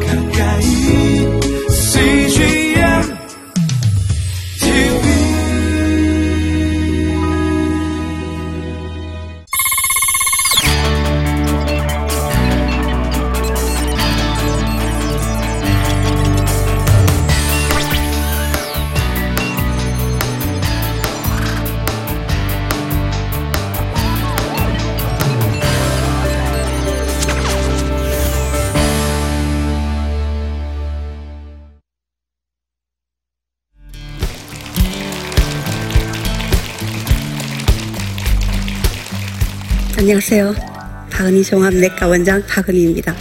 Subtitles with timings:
[0.00, 0.21] 가까
[40.12, 40.54] 안녕하세요.
[41.10, 43.14] 박은희 종합내과 원장 박은희입니다.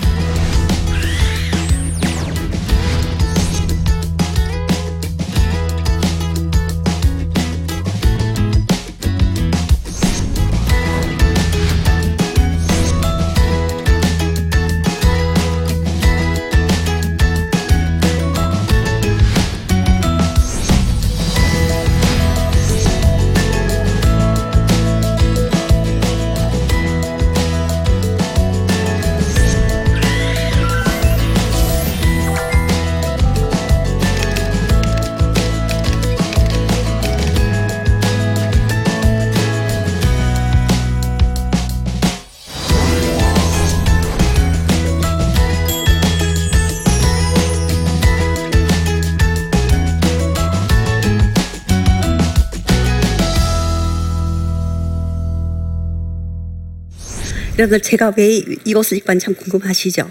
[57.58, 60.10] 여러분들 제가 왜 이- 이것을 입고 왔는지 참 궁금하시죠?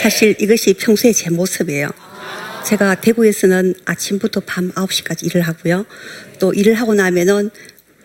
[0.00, 1.88] 사실 이것이 평소에 제 모습이에요.
[2.66, 5.86] 제가 대구에서는 아침부터 밤 9시까지 일을 하고요.
[6.38, 7.50] 또 일을 하고 나면은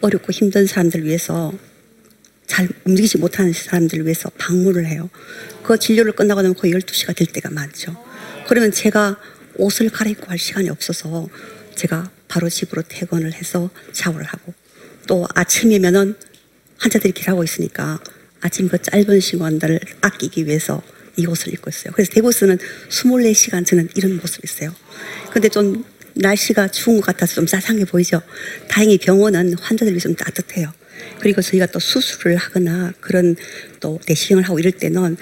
[0.01, 1.53] 어렵고 힘든 사람들 위해서
[2.45, 5.09] 잘 움직이지 못하는 사람들을 위해서 방문을 해요.
[5.63, 7.95] 그 진료를 끝나고 나면 거의 12시가 될 때가 많죠.
[8.47, 9.17] 그러면 제가
[9.55, 11.27] 옷을 갈아입고 할 시간이 없어서
[11.75, 14.53] 제가 바로 집으로 퇴근을 해서 샤워를 하고
[15.07, 16.15] 또 아침이면은
[16.77, 17.99] 환자들이 길하고 있으니까
[18.41, 20.81] 아침 그 짧은 시간들을 아끼기 위해서
[21.15, 21.93] 이 옷을 입고 있어요.
[21.93, 22.57] 그래서 대구에서는
[22.89, 24.73] 24시간 저는 이런 모습이 있어요.
[25.31, 25.83] 근데 좀
[26.13, 28.21] 날씨가 추운 것 같아서 좀 싸상해 보이죠?
[28.67, 30.71] 다행히 병원은 환자들이 좀 따뜻해요.
[31.19, 33.35] 그리고 저희가 또 수술을 하거나 그런
[33.79, 35.17] 또 내시경을 하고 이럴 때는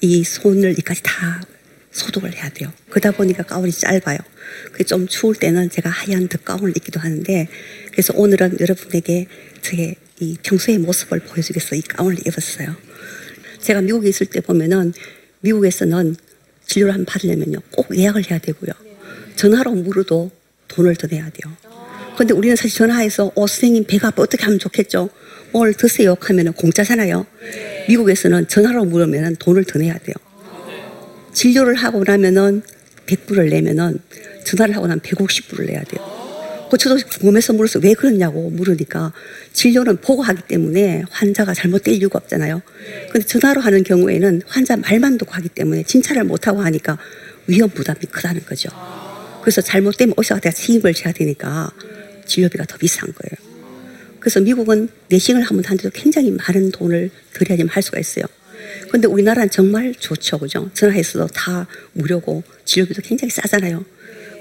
[0.00, 1.42] 이 손을 이까지 다
[1.92, 2.72] 소독을 해야 돼요.
[2.88, 4.18] 그러다 보니까 가운이 짧아요.
[4.72, 7.48] 그게 좀 추울 때는 제가 하얀 덧가운을 입기도 하는데
[7.90, 9.26] 그래서 오늘은 여러분에게
[9.62, 12.76] 저의 이 평소의 모습을 보여주기 위해서 이 가운을 입었어요.
[13.60, 14.92] 제가 미국에 있을 때 보면은
[15.40, 16.14] 미국에서는
[16.66, 18.72] 진료를 한번 받으려면요 꼭 예약을 해야 되고요.
[19.36, 20.30] 전화로 물어도
[20.68, 21.56] 돈을 더 내야 돼요.
[22.16, 25.08] 근데 우리는 사실 전화해서 어 선생님 배가 아파 어떻게 하면 좋겠죠?
[25.52, 27.26] 오늘 드세요 하면은 공짜잖아요.
[27.88, 30.14] 미국에서는 전화로 물으면은 돈을 더 내야 돼요.
[31.32, 32.62] 진료를 하고 나면은
[33.06, 33.98] 100불을 내면은
[34.44, 36.19] 전화를 하고 나면 150불을 내야 돼요.
[36.70, 39.12] 그 저도 궁금해서 물어서 왜 그러냐고 물으니까
[39.52, 42.62] 진료는 보고 하기 때문에 환자가 잘못될 이유가 없잖아요.
[43.10, 46.96] 근데 전화로 하는 경우에는 환자 말만 듣고 하기 때문에 진찰을 못하고 하니까
[47.46, 48.70] 위험 부담이 크다는 거죠.
[49.42, 51.70] 그래서 잘못되면 의사가 책임을 져야 되니까
[52.26, 53.50] 진료비가 더 비싼 거예요.
[54.20, 58.24] 그래서 미국은 내싱을 한번 하는데도 굉장히 많은 돈을 들여야지만 할 수가 있어요.
[58.90, 60.38] 근데 우리나라는 정말 좋죠.
[60.38, 60.70] 그죠?
[60.74, 63.84] 전화해서도 다 무료고 진료비도 굉장히 싸잖아요.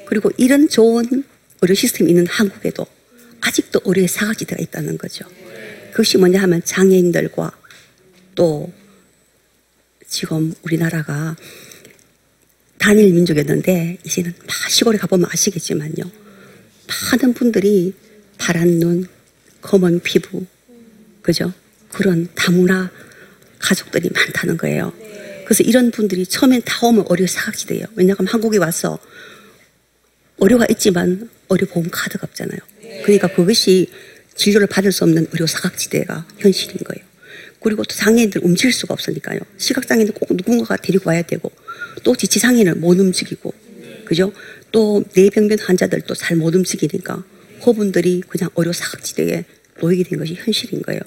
[0.05, 1.23] 그리고 이런 좋은
[1.61, 2.85] 의료 시스템이 있는 한국에도
[3.41, 5.25] 아직도 의료의 사각지대가 있다는 거죠.
[5.91, 7.51] 그것이 뭐냐 하면 장애인들과
[8.35, 8.71] 또
[10.07, 11.35] 지금 우리나라가
[12.77, 15.95] 단일 민족이었는데 이제는 막 시골에 가보면 아시겠지만요.
[17.11, 17.93] 많은 분들이
[18.37, 19.07] 파란 눈,
[19.61, 20.45] 검은 피부,
[21.21, 21.53] 그죠?
[21.89, 22.89] 그런 다문화
[23.59, 24.93] 가족들이 많다는 거예요.
[25.43, 27.85] 그래서 이런 분들이 처음엔 다 오면 의료 사각지대예요.
[27.95, 28.97] 왜냐하면 한국에 와서
[30.37, 32.59] 의료가 있지만 의료 보험 카드가 없잖아요.
[33.03, 33.89] 그러니까 그것이
[34.35, 37.05] 진료를 받을 수 없는 의료 사각지대가 현실인 거예요.
[37.61, 39.39] 그리고 또 장애인들 움직일 수가 없으니까요.
[39.57, 41.51] 시각장애인들 꼭 누군가가 데리고 와야 되고
[42.03, 43.53] 또 지치장애인을 못 움직이고
[44.05, 44.31] 그죠?
[44.71, 47.23] 또 뇌병변 환자들도 잘 못 움직이니까
[47.63, 49.43] 그분들이 그냥 의료 사각지대에
[49.81, 51.01] 놓이게 된 것이 현실인 거예요.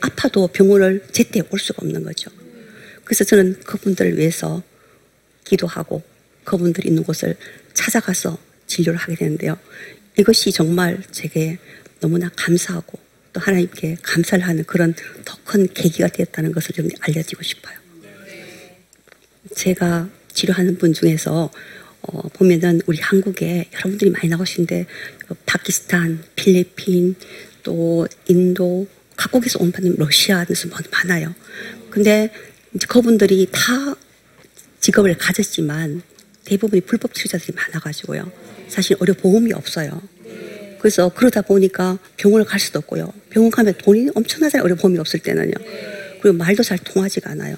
[0.00, 2.30] 아파도 병원을 제때 올 수가 없는 거죠.
[3.04, 4.62] 그래서 저는 그분들을 위해서
[5.44, 6.02] 기도하고
[6.44, 7.36] 그분들이 있는 곳을
[7.74, 8.38] 찾아가서
[8.72, 9.58] 진료를 하게 되는데요.
[10.18, 11.58] 이것이 정말 제게
[12.00, 12.98] 너무나 감사하고
[13.32, 17.76] 또 하나님께 감사를 하는 그런 더 큰 계기가 되었다는 것을 좀 알려드리고 싶어요.
[19.54, 21.50] 제가 치료하는 분 중에서
[22.00, 24.86] 어, 보면은 우리 한국에 여러분들이 많이 나오시는데
[25.28, 27.16] 어, 파키스탄, 필리핀,
[27.62, 31.34] 또 인도 각국에서 온 분들 러시아에서 많아요.
[31.90, 32.32] 근데
[32.74, 33.94] 이제 그분들이 다
[34.80, 36.00] 직업을 가졌지만
[36.44, 38.32] 대부분이 불법 치료자들이 많아가지고요.
[38.72, 40.00] 사실 의료 보험이 없어요.
[40.78, 43.12] 그래서 그러다 보니까 병원을 갈 수도 없고요.
[43.28, 44.64] 병원 가면 돈이 엄청나잖아요.
[44.64, 45.52] 의료 보험이 없을 때는요.
[46.22, 47.56] 그리고 말도 잘 통하지가 않아요.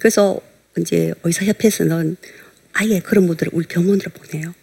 [0.00, 0.40] 그래서
[0.78, 2.16] 이제 의사협회에서는
[2.72, 4.54] 아예 그런 분들을 우리 병원으로 보내요.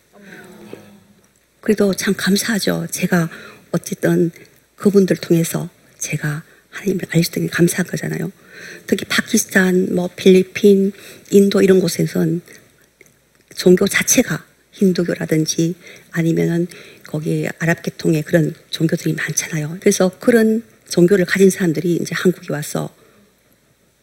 [1.62, 2.88] 그래도 참 감사하죠.
[2.90, 3.30] 제가
[3.72, 4.32] 어쨌든
[4.78, 8.32] 그분들 통해서 제가 하나님을 알 수 있는 게 감사한 거잖아요.
[8.88, 10.94] 특히 파키스탄, 뭐 필리핀,
[11.30, 12.42] 인도 이런 곳에선
[13.56, 14.44] 종교 자체가
[14.76, 15.76] 힌두교라든지
[16.12, 16.68] 아니면은
[17.08, 19.78] 거기 아랍 계통의 그런 종교들이 많잖아요.
[19.80, 22.94] 그래서 그런 종교를 가진 사람들이 이제 한국에 와서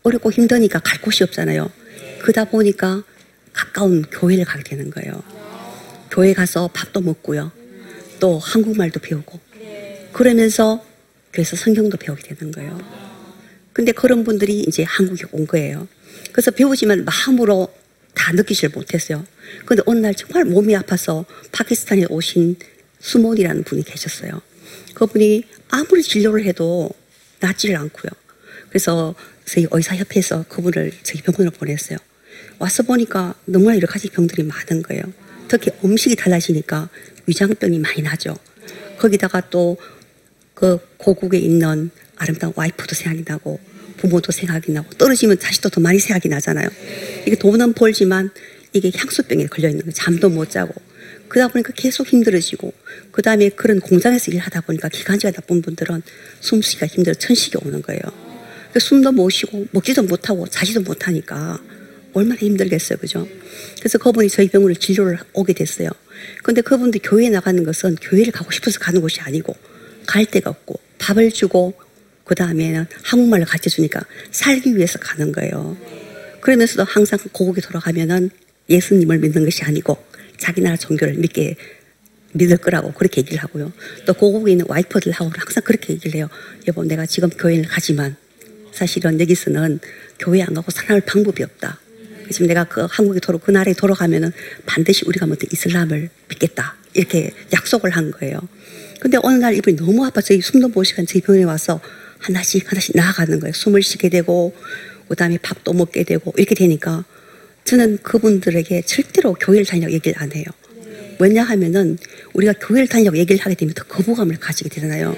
[0.03, 1.71] 어렵고 힘드니까 갈 곳이 없잖아요.
[2.21, 3.05] 그러다 보니까
[3.53, 5.23] 가까운 교회를 가게 되는 거예요.
[6.11, 7.53] 교회 가서 밥도 먹고요.
[8.19, 9.39] 또 한국말도 배우고.
[10.13, 10.85] 그러면서
[11.31, 12.79] 그래서 성경도 배우게 되는 거예요.
[13.73, 15.89] 근데 그런 분들이 이제 한국에 온 거예요.
[16.33, 17.73] 그래서 배우지만 마음으로
[18.15, 19.25] 다 느끼질 못했어요.
[19.65, 22.57] 근데 어느 날 정말 몸이 아파서 파키스탄에 오신
[23.01, 24.41] 수몬이라는 분이 계셨어요.
[24.95, 26.91] 그분이 아무리 진료를 해도
[27.41, 28.11] 낫지를 않고요.
[28.69, 29.15] 그래서
[29.45, 31.99] 저희 의사협회에서 그분을 저희 병원으로 보냈어요.
[32.59, 35.03] 와서 보니까 너무나 여러 가지 병들이 많은 거예요.
[35.49, 36.89] 특히 음식이 달라지니까
[37.27, 38.37] 위장병이 많이 나죠.
[38.99, 39.77] 거기다가 또
[40.63, 43.59] 그 고국에 있는 아름다운 와이프도 생각이 나고
[43.97, 46.69] 부모도 생각이 나고 떨어지면 자식도 더 많이 생각이 나잖아요.
[47.27, 48.31] 이게 돈은 벌지만
[48.73, 49.93] 이게 향수병에 걸려 있는 거예요.
[49.93, 50.75] 잠도 못 자고.
[51.29, 52.73] 그러다 보니까 계속 힘들어지고
[53.11, 56.03] 그 다음에 그런 공장에서 일하다 보니까 기관지가 나쁜 분들은
[56.41, 58.01] 숨쉬기가 힘들어 천식이 오는 거예요.
[58.73, 61.61] 그 숨도 못 쉬고 먹지도 못하고 자지도 못하니까
[62.15, 63.27] 얼마나 힘들겠어요, 그죠?
[63.79, 65.89] 그래서 그분이 저희 병원을 진료를 오게 됐어요.
[66.43, 69.57] 근데 그분들 교회에 나가는 것은 교회를 가고 싶어서 가는 곳이 아니고
[70.07, 71.75] 갈 데가 없고 밥을 주고
[72.33, 74.01] 그 다음에는 한국말을 가르쳐 주니까
[74.31, 75.77] 살기 위해서 가는 거예요.
[76.41, 78.31] 그러면서도 항상 고국에 돌아가면은
[78.71, 80.03] 예수님을 믿는 것이 아니고
[80.39, 81.57] 자기 나라 종교를 믿게
[82.33, 83.71] 믿을 거라고 그렇게 얘기를 하고요.
[84.07, 86.31] 또 고국에 있는 와이퍼들하고 항상 그렇게 얘기를 해요.
[86.67, 88.17] 여보, 내가 지금 교회를 가지만
[88.73, 89.81] 사실은 여기서는
[90.19, 91.79] 교회 안 가고 살아날 방법이 없다.
[92.31, 94.33] 지금 내가 그 한국에 돌아 그 나라에 돌아가면은
[94.65, 98.41] 반드시 우리가 먼저 이슬람을 믿겠다 이렇게 약속을 한 거예요.
[99.01, 101.79] 근데 어느 날 이분이 너무 아파서 숨도 못 쉬간 저희 병원에 와서
[102.23, 103.53] 하나씩 하나씩 나아가는 거예요.
[103.53, 104.55] 숨을 쉬게 되고
[105.09, 107.05] 그다음에 밥도 먹게 되고 이렇게 되니까
[107.65, 110.45] 저는 그분들에게 절대로 교회를 다니라고 얘기를 안 해요.
[111.19, 111.99] 왜냐하면은
[112.33, 115.17] 우리가 교회를 다니라고 얘기를 하게 되면 더 거부감을 가지게 되잖아요.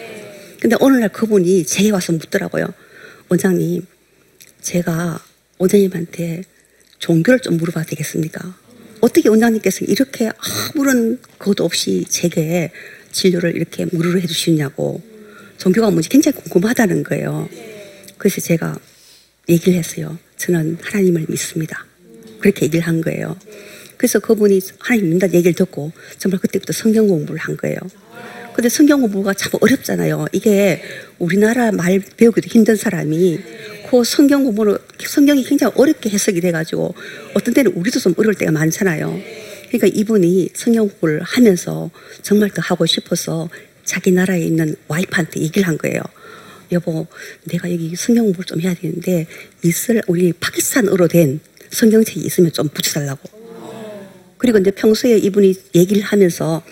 [0.60, 2.66] 근데 어느 날 그분이 제게 와서 묻더라고요.
[3.28, 3.86] 원장님,
[4.60, 5.22] 제가
[5.58, 6.42] 원장님한테
[6.98, 8.54] 종교를 좀 물어봐도 되겠습니까?
[9.00, 10.30] 어떻게 원장님께서 이렇게
[10.74, 12.70] 아무런 것도 없이 제게
[13.12, 15.02] 진료를 이렇게 무료로 해주시냐고
[15.64, 17.48] 종교가 뭔지 굉장히 궁금하다는 거예요.
[18.18, 18.78] 그래서 제가
[19.48, 20.18] 얘기를 했어요.
[20.36, 21.86] 저는 하나님을 믿습니다.
[22.38, 23.34] 그렇게 얘기를 한 거예요.
[23.96, 27.78] 그래서 그분이 하나님 믿는다는 얘기를 듣고 정말 그때부터 성경 공부를 한 거예요.
[28.52, 30.26] 근데 성경 공부가 참 어렵잖아요.
[30.32, 30.82] 이게
[31.18, 33.40] 우리나라 말 배우기도 힘든 사람이
[33.90, 36.94] 그 성경 공부를 성경이 굉장히 어렵게 해석이 돼가지고
[37.32, 39.18] 어떤 때는 우리도 좀 어려울 때가 많잖아요.
[39.68, 41.90] 그러니까 이분이 성경 공부를 하면서
[42.20, 43.48] 정말 더 하고 싶어서
[43.84, 46.00] 자기 나라에 있는 와이프한테 얘기를 한 거예요.
[46.72, 47.06] 여보,
[47.44, 49.26] 내가 여기 성경 공부를 좀 해야 되는데
[49.62, 51.40] 이스라 우리 파키스탄어로 된
[51.70, 53.28] 성경책이 있으면 좀 붙여달라고.
[54.38, 56.62] 그리고 이제 평소에 이분이 얘기를 하면서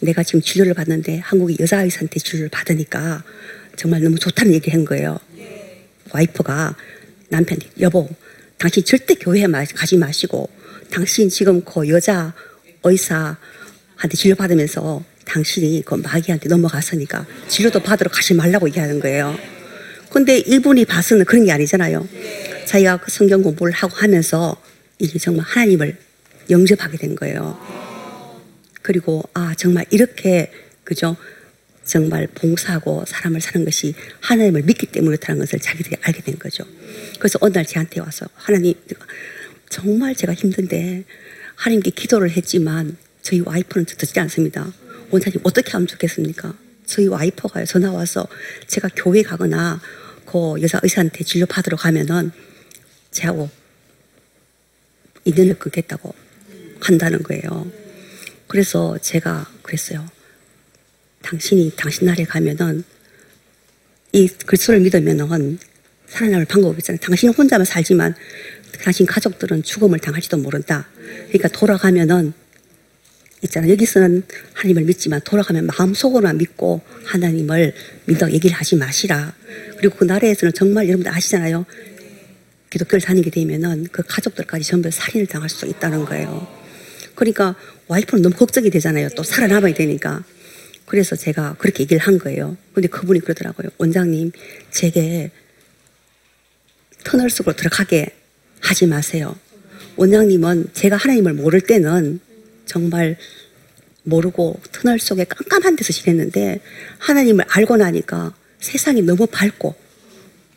[0.00, 3.22] 내가 지금 진료를 받는데 한국의 여자 의사한테 진료를 받으니까
[3.76, 5.18] 정말 너무 좋다는 얘기를 한 거예요.
[6.12, 6.76] 와이프가
[7.28, 8.08] 남편이 여보,
[8.58, 10.48] 당신 절대 교회에 마- 가지 마시고
[10.90, 12.34] 당신 지금 그 여자
[12.82, 19.38] 의사한테 진료 받으면서 당신이 그 마귀한테 넘어갔으니까 진료도 받으러 가지 말라고 얘기하는 거예요.
[20.10, 22.08] 근데 이분이 봐서는 그런 게 아니잖아요.
[22.66, 24.60] 자기가 그 성경 공부를 하고 하면서
[24.98, 25.96] 이게 정말 하나님을
[26.50, 27.58] 영접하게 된 거예요.
[28.82, 30.50] 그리고 아 정말 이렇게
[30.82, 31.16] 그죠
[31.84, 36.64] 정말 봉사하고 사람을 사는 것이 하나님을 믿기 때문에 그렇다는 것을 자기들이 알게 된 거죠.
[37.18, 38.74] 그래서 어느 날 저한테 와서 하나님
[39.68, 41.04] 정말 제가 힘든데
[41.54, 44.72] 하나님께 기도를 했지만 저희 와이프는 듣지 않습니다.
[45.10, 46.54] 원사님 어떻게 하면 좋겠습니까?
[46.86, 48.26] 저희 와이퍼가 전화 와서
[48.66, 49.80] 제가 교회 가거나
[50.24, 52.30] 그 여자 의사한테 진료 받으러 가면은
[53.10, 53.50] 제하고
[55.24, 56.14] 인연을 끊겠다고
[56.80, 57.70] 한다는 거예요.
[58.46, 60.08] 그래서 제가 그랬어요.
[61.22, 62.84] 당신이 당신 나라에 가면은
[64.12, 65.58] 이 그리스도를 믿으면은
[66.08, 66.98] 살아남을 방법이 있잖아요.
[67.00, 68.14] 당신은 혼자만 살지만
[68.82, 70.88] 당신 가족들은 죽음을 당할지도 모른다.
[71.28, 72.32] 그러니까 돌아가면은
[73.42, 73.68] 있잖아.
[73.68, 77.74] 여기서는 하나님을 믿지만 돌아가면 마음속으로만 믿고 하나님을
[78.06, 79.34] 믿어 얘기를 하지 마시라.
[79.78, 81.64] 그리고 그 나라에서는 정말 여러분들 아시잖아요.
[82.68, 86.46] 기독교를 다니게 되면은 그 가족들까지 전부 살인을 당할 수 있다는 거예요.
[87.14, 87.56] 그러니까
[87.88, 89.08] 와이프는 너무 걱정이 되잖아요.
[89.16, 90.22] 또 살아남아야 되니까.
[90.86, 92.56] 그래서 제가 그렇게 얘기를 한 거예요.
[92.72, 93.68] 근데 그분이 그러더라고요.
[93.78, 94.32] 원장님,
[94.70, 95.30] 제게
[97.04, 98.08] 터널 속으로 들어가게
[98.60, 99.34] 하지 마세요.
[99.96, 102.20] 원장님은 제가 하나님을 모를 때는
[102.70, 103.16] 정말
[104.04, 106.60] 모르고 터널 속에 깜깜한 데서 지냈는데
[106.98, 109.74] 하나님을 알고 나니까 세상이 너무 밝고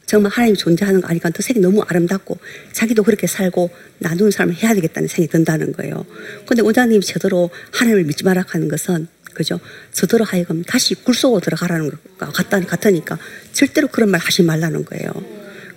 [0.06, 2.38] 정말 하나님 존재하는 거 아니까 더 세상이 너무 아름답고
[2.72, 6.06] 자기도 그렇게 살고 나누는 사람을 해야 되겠다는 생각이 든다는 거예요.
[6.46, 9.60] 근데 원장님 저대로 하나님을 믿지 마라 하는 것은 그죠?
[9.92, 11.90] 저대로 하여금 다시 굴 속으로 들어가라는
[12.20, 13.18] 것 같다, 같으니까
[13.54, 15.12] 절대로 그런 말 하지 말라는 거예요.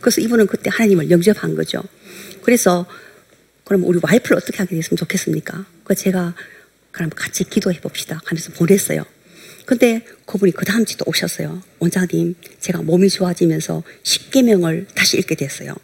[0.03, 1.83] 그래서 이분은 그때 하나님을 영접한 거죠.
[2.43, 2.85] 그래서
[3.65, 5.65] 그럼 우리 와이프를 어떻게 하게 됐으면 좋겠습니까?
[5.87, 6.35] 그 제가
[6.91, 9.05] 그럼 같이 기도해 봅시다 하면서 보냈어요.
[9.67, 11.63] 근데 그분이 그 다음 주도 오셨어요.
[11.79, 15.75] 원장님, 제가 몸이 좋아지면서 10계명을 다시 읽게 됐어요.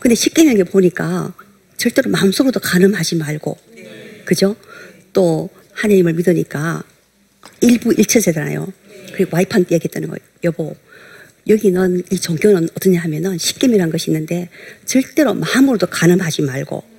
[0.00, 1.32] 근데 10계명에 보니까
[1.76, 3.56] 절대로 마음속으로도 가늠하지 말고,
[4.24, 4.56] 그죠?
[5.12, 6.82] 또 하나님을 믿으니까
[7.60, 8.72] 일부 일체제잖아요.
[9.12, 10.20] 그리고 와이프한테 얘기했다는 거예요.
[10.44, 10.76] 여보,
[11.48, 14.48] 여기는 이 종교는 어떠냐 하면은 10계명이라는 것이 있는데
[14.86, 16.93] 절대로 마음으로도 가늠하지 말고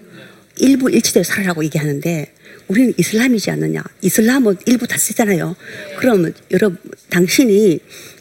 [0.57, 2.33] 일부 일치대로 살아라고 얘기하는데
[2.67, 3.83] 우리는 이슬람이지 않느냐.
[4.01, 5.55] 이슬람은 일부 다 쓰잖아요.
[5.97, 6.77] 그러면 여러분,
[7.09, 7.79] 당신이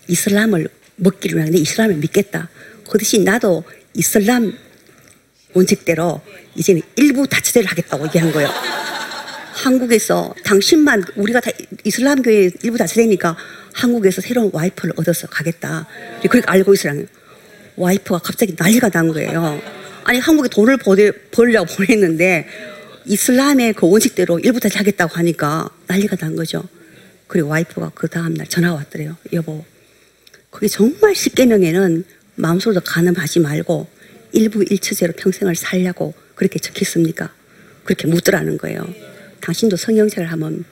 [0.08, 2.48] 이슬람을 먹기로 하는데 이슬람을 믿겠다.
[2.88, 3.64] 그 대신 나도
[3.94, 4.52] 이슬람
[5.54, 6.20] 원칙대로
[6.56, 8.50] 이제는 일부 다처제를 하겠다고 얘기한 거예요.
[9.54, 11.50] 한국에서 당신만 우리가 다
[11.84, 13.36] 이슬람교의 일부 다처제니까
[13.72, 15.86] 한국에서 새로운 와이프를 얻어서 가겠다.
[16.28, 17.08] 그렇게 알고 있으라는
[17.76, 19.60] 와이프가 갑자기 난리가 난 거예요.
[20.04, 22.46] 아니 한국에 돈을 보내, 벌려고 보냈는데
[23.06, 26.62] 이슬람의 그 원칙대로 일부 다시 하겠다고 하니까 난리가 난 거죠.
[27.26, 29.16] 그리고 와이프가 그 다음날 전화가 왔더래요.
[29.32, 29.64] 여보,
[30.50, 32.04] 그게 정말 십계명에는
[32.36, 33.88] 마음속으로 가늠하지 말고
[34.32, 37.32] 일부 일처제로 평생을 살려고 그렇게 적혔습니까?
[37.84, 38.86] 그렇게 묻더라는 거예요.
[39.40, 40.64] 당신도 성경책을 한번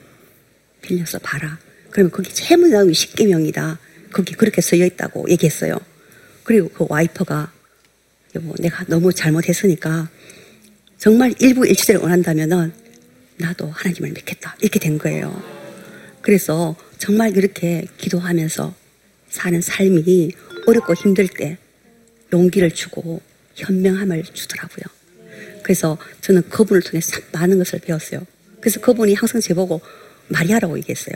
[0.81, 1.59] 빌려서 봐라.
[1.91, 3.79] 그러면 거기 제일 게 십계명이다.
[4.11, 5.79] 거기 그렇게 써여 있다고 얘기했어요.
[6.43, 7.51] 그리고 그 와이퍼가
[8.35, 10.09] 여보, 내가 너무 잘못했으니까
[10.97, 12.73] 정말 일부 일치제를 원한다면은
[13.37, 14.55] 나도 하나님을 믿겠다.
[14.61, 15.41] 이렇게 된 거예요.
[16.21, 18.73] 그래서 정말 이렇게 기도하면서
[19.29, 20.31] 사는 삶이
[20.65, 21.57] 어렵고 힘들 때
[22.31, 23.21] 용기를 주고
[23.55, 24.85] 현명함을 주더라고요.
[25.61, 28.25] 그래서 저는 그분을 통해 참 많은 것을 배웠어요.
[28.59, 29.81] 그래서 그분이 항상 제보고
[30.29, 31.15] 마리아라고 얘기했어요.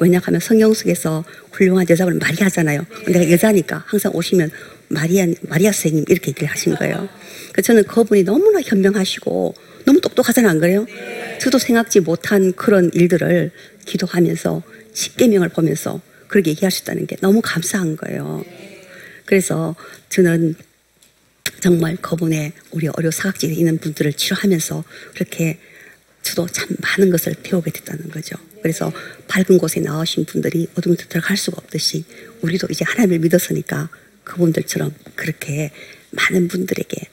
[0.00, 2.84] 왜냐하면 성경 속에서 훌륭한 여자분 마리아잖아요.
[3.06, 4.50] 내가 여자니까 항상 오시면
[4.92, 7.08] 마리아, 마리아 선생님 이렇게 얘기를 하신 거예요.
[7.52, 10.86] 그 저는 그분이 너무나 현명하시고 너무 똑똑하잖아, 안 그래요?
[11.40, 13.50] 저도 생각지 못한 그런 일들을
[13.84, 18.44] 기도하면서 십계명을 보면서 그렇게 얘기하셨다는 게 너무 감사한 거예요.
[19.24, 19.74] 그래서
[20.08, 20.54] 저는
[21.60, 24.84] 정말 그분의 우리 어려 사각지대에 있는 분들을 치료하면서
[25.14, 25.58] 그렇게
[26.22, 28.36] 저도 참 많은 것을 배우게 됐다는 거죠.
[28.62, 28.92] 그래서
[29.28, 32.04] 밝은 곳에 나오신 분들이 어둠에 들어갈 수가 없듯이
[32.42, 33.88] 우리도 이제 하나님을 믿었으니까
[34.24, 35.70] 그분들처럼 그렇게
[36.10, 37.08] 많은 분들에게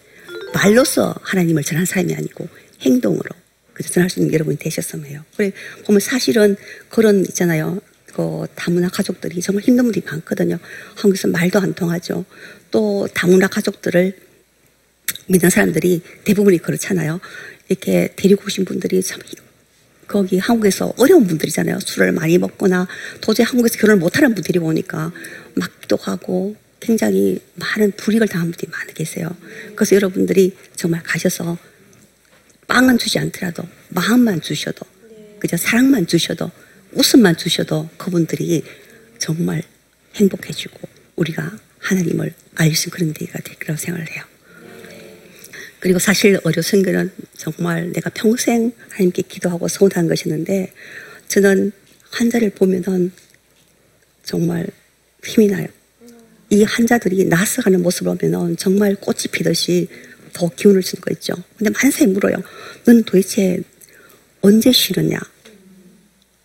[0.53, 2.47] 말로서 하나님을 전한 사람이 아니고
[2.81, 3.29] 행동으로
[3.73, 5.23] 그저 전할 수 있는 여러분이 되셨으면 해요.
[5.37, 5.51] 그래
[5.85, 6.55] 보면 사실은
[6.89, 7.79] 그런 있잖아요.
[8.07, 10.57] 그 다문화 가족들이 정말 힘든 분들이 많거든요.
[10.95, 12.25] 한국에서 말도 안 통하죠.
[12.71, 14.17] 또 다문화 가족들을
[15.27, 17.19] 믿는 사람들이 대부분이 그렇잖아요.
[17.69, 19.21] 이렇게 데리고 오신 분들이 참
[20.07, 21.79] 거기 한국에서 어려운 분들이잖아요.
[21.79, 22.87] 술을 많이 먹거나
[23.21, 25.11] 도저히 한국에서 결혼을 못하는 분들이 오니까
[25.53, 29.35] 막기도 하고 굉장히 많은 불이익을 당한 분들이 많이 계세요.
[29.75, 31.57] 그래서 여러분들이 정말 가셔서
[32.67, 34.85] 빵은 주지 않더라도 마음만 주셔도
[35.39, 36.51] 그저 사랑만 주셔도
[36.91, 38.63] 웃음만 주셔도 그분들이
[39.17, 39.63] 정말
[40.15, 40.79] 행복해지고
[41.15, 44.23] 우리가 하나님을 알 수 있는 그런 데가 될 거라고 생각을 해요.
[45.79, 50.73] 그리고 사실 어려 선교는 정말 내가 평생 하나님께 기도하고 소원한 것이었는데
[51.29, 51.71] 저는
[52.11, 53.11] 환자를 보면은
[54.23, 54.67] 정말
[55.23, 55.67] 힘이 나요.
[56.49, 59.87] 이 환자들이 나서가는 모습을 보면은 정말 꽃이 피듯이
[60.33, 61.33] 더 기운을 주는 거 있죠.
[61.57, 62.35] 근데 사람이 물어요.
[62.85, 63.61] 너는 도대체
[64.41, 65.19] 언제 쉬느냐?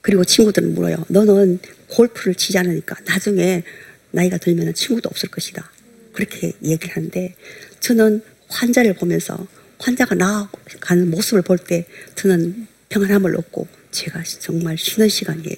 [0.02, 1.04] 그리고 친구들은 물어요.
[1.08, 1.58] 너는
[1.88, 3.62] 골프를 치지 않으니까 나중에
[4.11, 5.70] 나이가 들면 친구도 없을 것이다.
[6.12, 7.34] 그렇게 얘기를 하는데
[7.80, 9.46] 저는 환자를 보면서
[9.78, 15.56] 환자가 나아가는 모습을 볼 때 저는 평안함을 얻고 제가 정말 쉬는 시간이에요.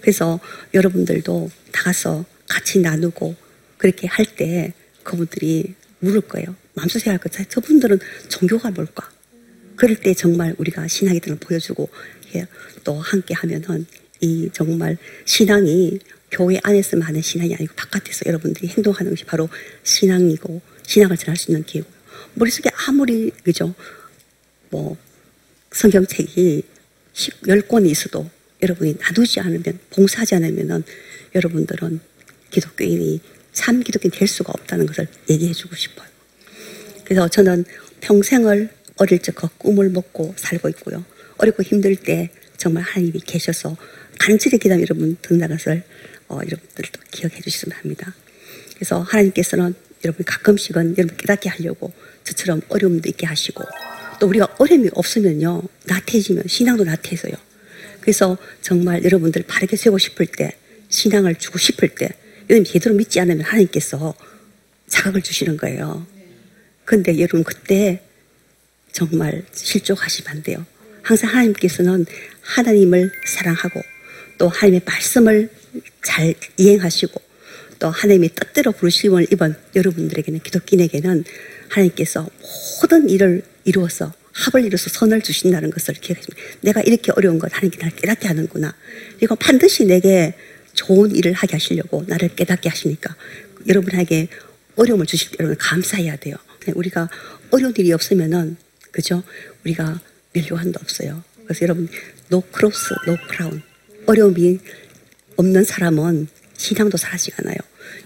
[0.00, 0.40] 그래서
[0.72, 3.36] 여러분들도 나가서 같이 나누고
[3.84, 4.72] 그렇게 할 때
[5.02, 6.56] 그분들이 물을 거예요.
[6.72, 7.46] 마음속 생각할 거예요.
[7.50, 7.98] 저분들은
[8.30, 9.12] 종교가 뭘까?
[9.76, 11.90] 그럴 때 정말 우리가 신앙의 등을 보여주고
[12.82, 13.84] 또 함께 하면은
[14.20, 15.98] 이 정말 신앙이
[16.30, 19.50] 교회 안에서만 하는 신앙이 아니고 바깥에서 여러분들이 행동하는 것이 바로
[19.82, 21.86] 신앙이고 신앙을 전할 수 있는 기회고
[22.36, 23.74] 머릿속에 아무리 그죠
[24.70, 24.96] 뭐
[25.72, 26.62] 성경책이
[27.12, 28.30] 10권이 있어도
[28.62, 30.84] 여러분이 나누지 않으면 봉사하지 않으면은
[31.34, 32.00] 여러분들은
[32.50, 36.06] 기독교인이 참 기독교인 될 수가 없다는 것을 얘기해 주고 싶어요.
[37.04, 37.64] 그래서 저는
[38.00, 41.04] 평생을 어릴 적부터 꿈을 먹고 살고 있고요.
[41.38, 43.76] 어렵고 힘들 때 정말 하나님이 계셔서
[44.18, 45.82] 간절히 기다림 여러분 듣는다는 것을
[46.28, 48.14] 어, 여러분들도 기억해 주시면 합니다.
[48.74, 51.92] 그래서 하나님께서는 여러분 가끔씩은 여러분 깨닫게 하려고
[52.24, 53.64] 저처럼 어려움도 있게 하시고
[54.20, 57.34] 또 우리가 어려움이 없으면요 나태해지면 신앙도 나태해져요.
[58.00, 60.56] 그래서 정말 여러분들 바르게 세우고 싶을 때
[60.88, 62.10] 신앙을 주고 싶을 때
[62.48, 64.14] 여러분 제대로 믿지 않으면 하나님께서
[64.88, 66.06] 자각을 주시는 거예요.
[66.84, 68.02] 근데 여러분 그때
[68.92, 70.64] 정말 실족하시면 안 돼요.
[71.02, 72.06] 항상 하나님께서는
[72.42, 73.80] 하나님을 사랑하고
[74.38, 75.50] 또 하나님의 말씀을
[76.02, 77.20] 잘 이행하시고
[77.78, 81.24] 또 하나님의 뜻대로 부르심을 입은 여러분들에게는 기독인에게는
[81.68, 82.28] 하나님께서
[82.80, 87.96] 모든 일을 이루어서 합을 이루어서 선을 주신다는 것을 기억하시면 내가 이렇게 어려운 것 하나님께 나를
[87.96, 88.74] 깨닫게 하는구나.
[89.18, 90.34] 그리고 반드시 내게
[90.74, 93.16] 좋은 일을 하게 하시려고 나를 깨닫게 하시니까
[93.66, 94.28] 여러분에게
[94.76, 96.36] 어려움을 주실 때 여러분 감사해야 돼요.
[96.74, 97.08] 우리가
[97.50, 98.56] 어려운 일이 없으면은
[98.90, 99.22] 그죠?
[99.64, 100.00] 우리가
[100.32, 101.22] 멸류관도 없어요.
[101.44, 101.88] 그래서 여러분
[102.32, 103.62] no cross, no crown.
[104.06, 104.58] 어려움이
[105.36, 107.56] 없는 사람은 신앙도 사라지가 않아요.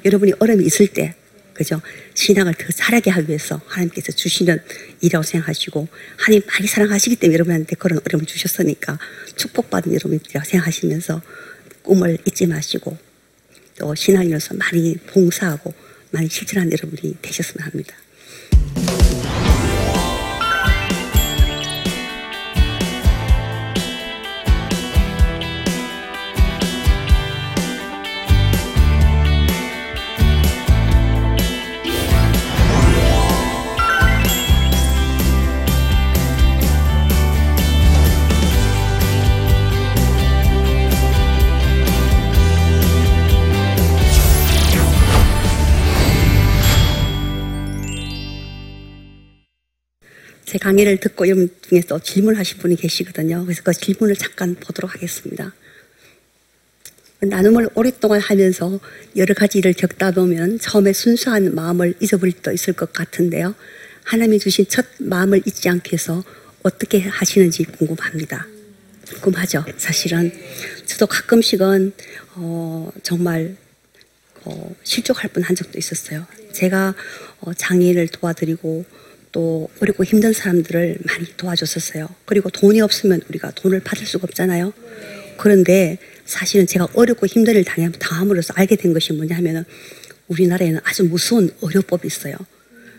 [0.05, 1.15] 여러분이 어려움이 있을 때
[1.55, 1.81] 그죠?
[2.15, 4.59] 신앙을 더 잘하게 하기 위해서 하나님께서 주시는
[5.01, 8.99] 일이라고 생각하시고 하나님 많이 사랑하시기 때문에 여러분한테 그런 어려움을 주셨으니까
[9.35, 11.21] 축복받은 여러분이라고 생각하시면서
[11.89, 12.99] 꿈을 잊지 마시고
[13.79, 15.73] 또 신앙인으로서 많이 봉사하고
[16.11, 17.95] 많이 실천한 여러분이 되셨으면 합니다.
[50.59, 53.45] 제 강의를 듣고 여러분 중에서 질문하신 분이 계시거든요.
[53.45, 55.55] 그래서 그 질문을 잠깐 보도록 하겠습니다.
[57.21, 58.81] 나눔을 오랫동안 하면서
[59.15, 63.55] 여러 가지 일을 겪다 보면 처음에 순수한 마음을 잊어버릴 때도 있을 것 같은데요.
[64.03, 66.25] 하나님이 주신 첫 마음을 잊지 않게 해서
[66.65, 68.49] 어떻게 하시는지 궁금합니다.
[69.13, 69.65] 궁금하죠?
[69.77, 70.33] 사실은
[70.87, 71.93] 저도 가끔씩은
[72.35, 73.57] 어, 정말
[74.45, 76.27] 어, 실족할 뻔한 적도 있었어요.
[76.53, 76.95] 제가
[77.43, 78.85] 어, 장애인을 도와드리고
[79.39, 82.09] 또 어렵고 힘든 사람들을 많이 도와줬었어요.
[82.25, 84.73] 그리고 돈이 없으면 우리가 돈을 받을 수가 없잖아요.
[85.37, 89.65] 그런데 사실은 제가 어렵고 힘든 일 당함- 당함으로써 알게 된 것이 뭐냐 하면은
[90.27, 92.35] 우리나라에는 아주 무서운 의료법이 있어요.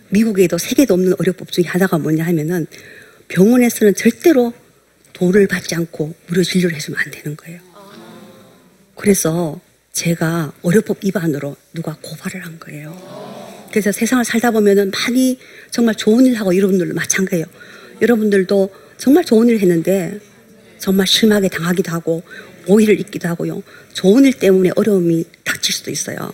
[0.07, 2.67] 미국에도 세계도 없는 의료법 중에 하나가 뭐냐 하면은
[3.27, 4.53] 병원에서는 절대로
[5.11, 7.59] 돈을 받지 않고 무료 진료를 해주면 안 되는 거예요.
[8.95, 9.59] 그래서
[9.91, 13.48] 제가 의료법 위반으로 누가 고발을 한 거예요.
[13.71, 15.37] 그래서 세상을 살다 보면은 많이
[15.71, 17.45] 정말 좋은 일 하고 여러분들도 마찬가지예요.
[18.01, 20.19] 여러분들도 정말 좋은 일 했는데
[20.79, 22.23] 정말 심하게 당하기도 하고
[22.67, 23.61] 오해를 입기도 하고요.
[23.93, 26.31] 좋은 일 때문에 어려움이 닥칠 수도 있어요.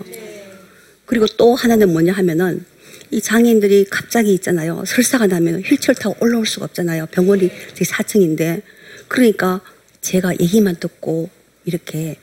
[1.06, 2.66] 그리고 또 하나는 뭐냐 하면은
[3.12, 4.84] 이 장애인들이 갑자기 있잖아요.
[4.86, 7.08] 설사가 나면 휠체어 타고 올라올 수가 없잖아요.
[7.08, 8.62] 병원이 제 4층인데.
[9.08, 9.62] 그러니까
[10.02, 11.30] 제가 얘기만 듣고
[11.66, 12.18] 이렇게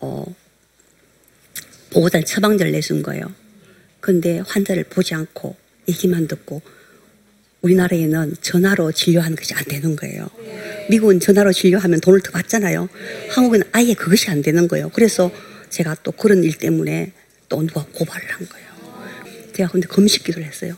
[0.00, 0.24] 어
[1.90, 3.32] 보호단 처방전을 내준 거예요.
[4.00, 5.56] 근데 환자를 보지 않고
[5.88, 6.62] 얘기만 듣고
[7.62, 10.28] 우리나라에는 전화로 진료하는 것이 안 되는 거예요.
[10.90, 12.88] 미국은 전화로 진료하면 돈을 더 받잖아요.
[13.30, 14.90] 한국은 아예 그것이 안 되는 거예요.
[14.90, 15.32] 그래서
[15.70, 17.12] 제가 또 그런 일 때문에
[17.48, 18.68] 또 누가 고발을 한 거예요.
[19.54, 20.76] 제가 근데 금식 기도를 했어요.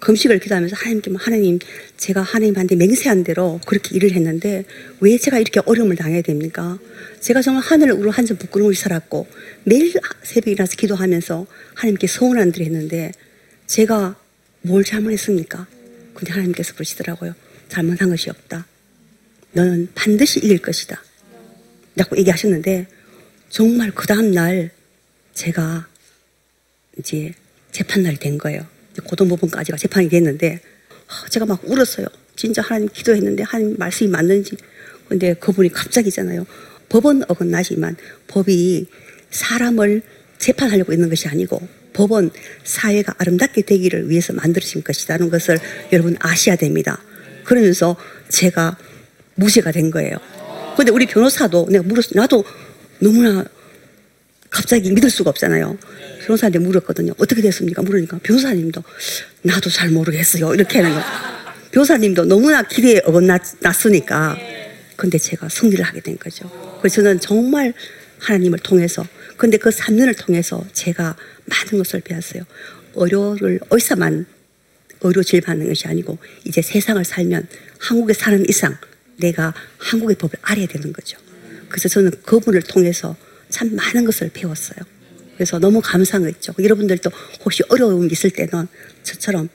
[0.00, 1.58] 금식을 기도하면서 하나님께 하나님
[1.96, 4.64] 제가 하나님한테 맹세한 대로 그렇게 일을 했는데
[5.00, 6.78] 왜 제가 이렇게 어려움을 당해야 됩니까?
[7.20, 9.28] 제가 정말 하늘을 우러 한점 부끄러움을 살았고
[9.64, 13.12] 매일 새벽에 일어나서 기도하면서 하나님께 서운한 일을 했는데
[13.66, 14.18] 제가
[14.62, 15.66] 뭘 잘못했습니까?
[16.14, 17.34] 근데 하나님께서 그러시더라고요.
[17.68, 18.66] 잘못한 것이 없다.
[19.52, 21.02] 너는 반드시 이길 것이다.
[21.96, 22.86] 라고 얘기하셨는데
[23.48, 24.70] 정말 그 다음날
[25.34, 25.88] 제가
[26.98, 27.32] 이제
[27.72, 28.66] 재판날이 된 거예요.
[29.00, 30.60] 고등법원까지가 재판이 됐는데
[31.08, 32.06] 아, 제가 막 울었어요.
[32.36, 34.56] 진짜 하나님 기도했는데 하나님 말씀이 맞는지.
[35.08, 36.46] 근데 그분이 갑자기잖아요.
[36.88, 37.96] 법은 어긋나지만
[38.28, 38.86] 법이
[39.30, 40.02] 사람을
[40.38, 41.60] 재판하려고 있는 것이 아니고
[41.92, 42.30] 법은
[42.64, 45.58] 사회가 아름답게 되기를 위해서 만들어진 것이라는 것을
[45.92, 47.02] 여러분 아셔야 됩니다.
[47.44, 47.96] 그러면서
[48.28, 48.78] 제가
[49.34, 50.16] 무죄가 된 거예요.
[50.76, 52.10] 근데 우리 변호사도 내가 물었어.
[52.14, 52.44] 나도
[53.00, 53.44] 너무나
[54.48, 55.76] 갑자기 믿을 수가 없잖아요.
[56.30, 57.12] 변호사한테 물었거든요.
[57.18, 57.82] 어떻게 됐습니까?
[57.82, 58.82] 물으니까 변호사님도
[59.42, 60.54] 나도 잘 모르겠어요.
[60.54, 61.04] 이렇게 하는 거예요.
[61.72, 64.38] 변호사님도 너무나 기대에 어긋났으니까.
[64.96, 66.50] 근데 제가 승리를 하게 된 거죠.
[66.80, 67.72] 그래서 저는 정말
[68.18, 69.04] 하나님을 통해서
[69.36, 71.16] 근데 그 3년을 통해서 제가
[71.46, 72.42] 많은 것을 배웠어요.
[72.94, 74.26] 의료를 어디서만
[75.02, 78.76] 의료 질 받는 것이 아니고 이제 세상을 살면 한국에 사는 이상
[79.16, 81.18] 내가 한국의 법을 알아야 되는 거죠.
[81.68, 83.16] 그래서 저는 그분을 통해서
[83.48, 84.99] 참 많은 것을 배웠어요.
[85.40, 86.52] 그래서 너무 감사했죠.
[86.58, 87.10] 여러분들도
[87.42, 88.68] 혹시 어려움이 있을 때는
[89.02, 89.48] 저처럼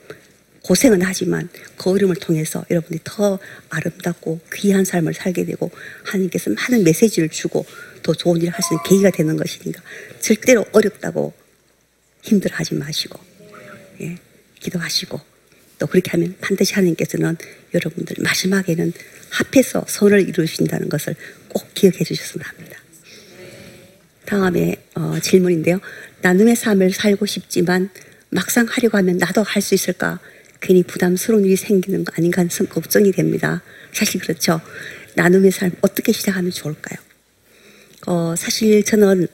[0.62, 3.38] 고생은 하지만 그 어려움을 통해서 여러분이 더
[3.70, 5.70] 아름답고 귀한 삶을 살게 되고
[6.02, 7.64] 하나님께서 많은 메시지를 주고
[8.02, 9.80] 더 좋은 일을 할 수 있는 계기가 되는 것이니까
[10.18, 11.32] 절대로 어렵다고
[12.22, 13.20] 힘들어하지 마시고
[14.00, 14.18] 예,
[14.58, 15.20] 기도하시고
[15.78, 17.36] 또 그렇게 하면 반드시 하나님께서는
[17.74, 18.92] 여러분들 마지막에는
[19.30, 21.14] 합해서 선을 이루신다는 것을
[21.46, 22.80] 꼭 기억해 주셨으면 합니다.
[24.26, 25.80] 다음에 어, 질문인데요.
[26.22, 27.90] 나눔의 삶을 살고 싶지만
[28.30, 30.20] 막상 하려고 하면 나도 할 수 있을까?
[30.60, 33.62] 괜히 부담스러운 일이 생기는 거 아닌가 하는 걱정이 됩니다.
[33.92, 34.60] 사실 그렇죠.
[35.14, 36.98] 나눔의 삶 어떻게 시작하면 좋을까요?
[38.06, 39.28] 어, 사실 저는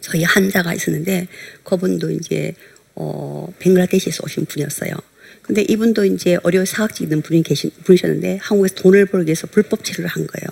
[0.00, 1.28] 저희 한자가 있었는데
[1.62, 2.54] 그분도 이제
[2.94, 4.92] 어, 벵글라데시에서 오신 분이었어요.
[5.42, 10.08] 근데 이분도 이제 어려 사학직 있는 분이 계신 분이셨는데 한국에서 돈을 벌기 위해서 불법 치료를
[10.08, 10.46] 한 거예요.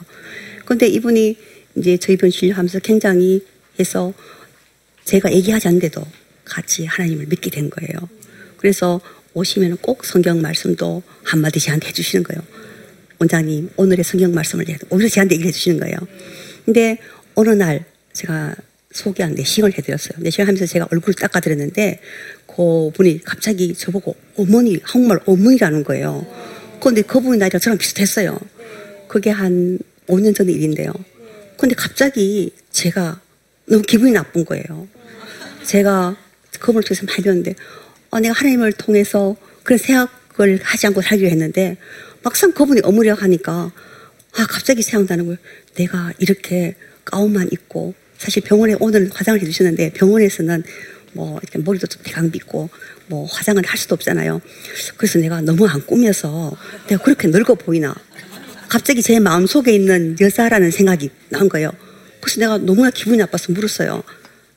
[0.65, 1.37] 근데 이분이
[1.77, 3.45] 이제 저희 병 진료하면서 굉장히
[3.79, 4.13] 해서
[5.05, 6.03] 제가 얘기하지 않는데도
[6.45, 8.09] 같이 하나님을 믿게 된 거예요.
[8.57, 9.01] 그래서
[9.35, 12.43] 오시면 꼭 성경 말씀도 한마디 저한테 해주시는 거예요.
[13.19, 15.97] 원장님, 오늘의 성경 말씀을 오히려 저한테 얘기를 해주시는 거예요.
[16.65, 16.99] 근데
[17.35, 18.55] 어느 날 제가
[18.93, 20.19] 소개한 내시경을 해드렸어요.
[20.19, 22.01] 내시경 하면서 제가 얼굴을 닦아드렸는데
[22.47, 26.27] 그 분이 갑자기 저보고 어머니, 한국말 어머니라는 거예요.
[26.81, 28.39] 그런데 그분이 나이가 저랑 비슷했어요.
[29.07, 29.79] 그게 한
[30.09, 30.93] 5년 전 일인데요.
[31.61, 33.21] 근데 갑자기 제가
[33.67, 34.89] 너무 기분이 나쁜 거예요.
[35.63, 36.17] 제가
[36.59, 37.55] 그분을 통해서 많이 배웠는데
[38.11, 41.77] 어, 내가 하나님을 통해서 그런 생각을 하지 않고 살기로 했는데
[42.23, 43.71] 막상 그분이 어머니라고 하니까
[44.33, 45.39] 아 갑자기 생각나는 거예요.
[45.75, 50.63] 내가 이렇게 가운만 입고 사실 병원에 오늘 화장을 해주셨는데 병원에서는
[51.13, 52.71] 뭐 이렇게 머리도 좀 대강 빗고
[53.09, 54.41] 뭐 화장을 할 수도 없잖아요.
[54.97, 56.57] 그래서 내가 너무 안 꾸며서
[56.89, 57.95] 내가 그렇게 늙어 보이나
[58.71, 61.73] 갑자기 제 마음 속에 있는 여자라는 생각이 난 거예요.
[62.21, 64.05] 그래서 내가 너무나 기분이 나빠서 물었어요.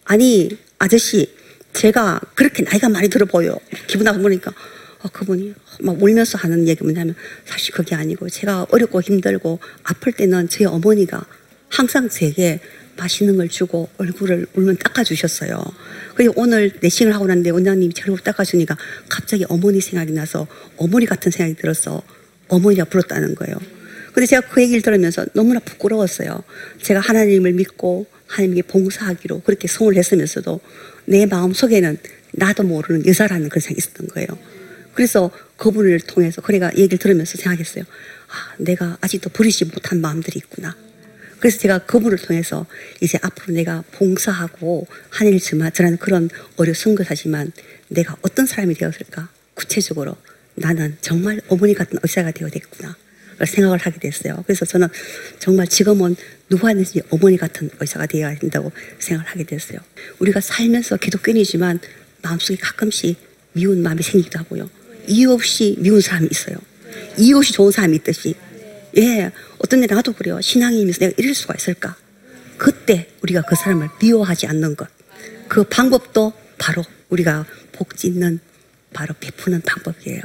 [0.05, 1.33] 아니 아저씨
[1.73, 3.57] 제가 그렇게 나이가 많이 들어 보여.
[3.87, 4.53] 기분 나빠 보니까
[4.99, 10.47] 어, 그분이 막 울면서 하는 얘기 뭐냐면 사실 그게 아니고 제가 어렵고 힘들고 아플 때는
[10.47, 11.25] 제 어머니가
[11.69, 12.59] 항상 제게
[12.97, 15.59] 맛있는 걸 주고 얼굴을 울면 닦아주셨어요.
[16.13, 18.77] 그리고 오늘 내싱을 하고 났는데 원장님이 제 얼굴 닦아주니까
[19.09, 20.45] 갑자기 어머니 생각이 나서
[20.77, 22.03] 어머니 같은 생각이 들어서
[22.47, 23.55] 어머니가 불렀다는 거예요.
[24.13, 26.43] 근데 제가 그 얘기를 들으면서 너무나 부끄러웠어요.
[26.81, 30.59] 제가 하나님을 믿고 하나님께 봉사하기로 그렇게 성을 했으면서도
[31.05, 31.97] 내 마음 속에는
[32.33, 34.27] 나도 모르는 여자라는 그런 생각이 있었던 거예요.
[34.93, 37.83] 그래서 그분을 통해서 그래가 얘기를 들으면서 생각했어요.
[37.83, 40.75] 아, 내가 아직도 버리지 못한 마음들이 있구나.
[41.39, 42.65] 그래서 제가 그분을 통해서
[43.01, 47.51] 이제 앞으로 내가 봉사하고 하늘 전하는 그런 어려운 것하지만
[47.89, 49.29] 내가 어떤 사람이 되었을까?
[49.53, 50.15] 구체적으로
[50.55, 52.95] 나는 정말 어머니 같은 의사가 되어 됐구나.
[53.45, 54.43] 생각을 하게 됐어요.
[54.45, 54.87] 그래서 저는
[55.39, 56.15] 정말 지금은
[56.49, 59.79] 누구한테든지 어머니 같은 의사가 되어야 된다고 생각을 하게 됐어요.
[60.19, 61.79] 우리가 살면서 기독교인이지만
[62.21, 63.17] 마음속에 가끔씩
[63.53, 64.69] 미운 마음이 생기기도 하고요.
[65.07, 66.55] 이유 없이 미운 사람이 있어요.
[67.17, 68.35] 이유 없이 좋은 사람이 있듯이.
[68.97, 70.39] 예, 어떤 데 나도 그래요.
[70.39, 71.95] 신앙이면서 내가 이럴 수가 있을까?
[72.57, 74.87] 그때 우리가 그 사람을 미워하지 않는 것.
[75.47, 78.39] 그 방법도 바로 우리가 복 짓는
[78.93, 80.21] 바로 베푸는 방법이에요.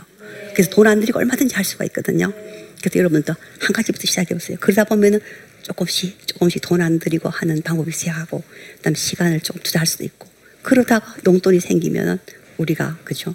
[0.52, 2.32] 그래서 돈 안 들이고 얼마든지 할 수가 있거든요.
[2.80, 4.56] 그래서 여러분도 한 가지부터 시작해 보세요.
[4.60, 5.20] 그러다 보면은
[5.62, 8.42] 조금씩 조금씩 돈 안 들이고 하는 방법이 시작하고
[8.76, 10.28] 그다음 시간을 조금 투자할 수도 있고
[10.62, 12.18] 그러다가 용돈이 생기면은
[12.58, 13.34] 우리가 그죠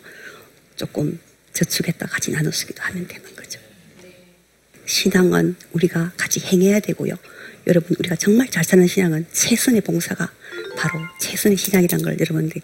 [0.76, 1.20] 조금
[1.54, 3.60] 저축했다 같이 나눠 쓰기도 하면 되는 거죠.
[4.86, 7.16] 신앙은 우리가 같이 행해야 되고요.
[7.68, 10.32] 여러분 우리가 정말 잘 사는 신앙은 최선의 봉사가
[10.76, 12.62] 바로 최선의 신앙이라는 걸 여러분들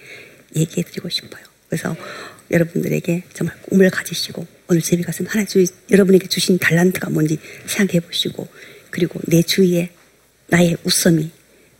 [0.56, 1.44] 얘기해 드리고 싶어요.
[1.70, 1.96] 그래서
[2.52, 8.48] 여러분들에게 정말 꿈을 가지시고 오늘 집에 가서 하나 주 여러분에게 주신 달란트가 뭔지 생각해 보시고
[8.92, 9.90] 그리고 내 주위에
[10.48, 11.32] 나의 웃음이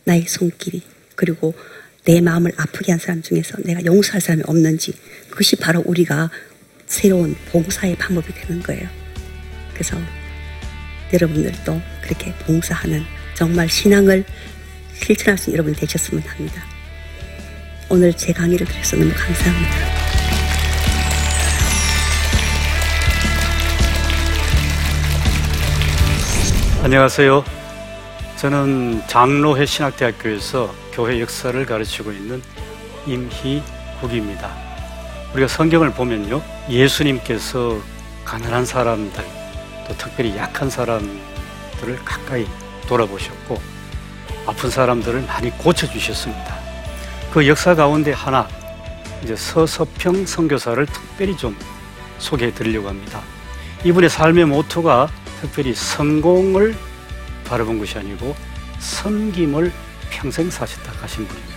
[0.04, 0.82] 나의 손길이
[1.14, 1.54] 그리고
[2.04, 4.92] 내 마음을 아프게 한 사람 중에서 내가 용서할 사람이 없는지
[5.28, 6.30] 그것이 바로 우리가
[6.86, 8.88] 새로운 봉사의 방법이 되는 거예요.
[9.72, 9.96] 그래서
[11.12, 13.04] 여러분들도 그렇게 봉사하는
[13.34, 14.24] 정말 신앙을
[14.94, 16.64] 실천할 수 있는 여러분이 되셨으면 합니다.
[17.88, 19.99] 오늘 제 강의를 들어서 너무 감사합니다.
[26.82, 27.44] 안녕하세요.
[28.36, 32.42] 저는 장로회 신학대학교에서 교회 역사를 가르치고 있는
[33.06, 34.50] 임희국입니다.
[35.34, 36.40] 우리가 성경을 보면요.
[36.70, 37.78] 예수님께서
[38.24, 39.22] 가난한 사람들,
[39.86, 42.46] 또 특별히 약한 사람들을 가까이
[42.88, 43.60] 돌아보셨고,
[44.46, 46.56] 아픈 사람들을 많이 고쳐주셨습니다.
[47.30, 48.48] 그 역사 가운데 하나,
[49.22, 51.54] 이제 서서평 선교사를 특별히 좀
[52.18, 53.20] 소개해 드리려고 합니다.
[53.84, 55.08] 이분의 삶의 모토가
[55.40, 56.76] 특별히 성공을
[57.46, 58.36] 바라본 것이 아니고
[58.78, 59.72] 섬김을
[60.10, 61.56] 평생 사셨다 가신 분입니다.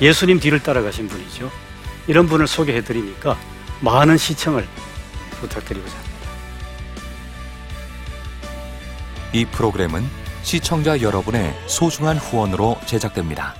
[0.00, 1.50] 예수님 뒤를 따라가신 분이죠.
[2.06, 3.38] 이런 분을 소개해 드리니까
[3.80, 4.66] 많은 시청을
[5.40, 6.10] 부탁드리고자 합니다.
[9.32, 10.04] 이 프로그램은
[10.42, 13.59] 시청자 여러분의 소중한 후원으로 제작됩니다.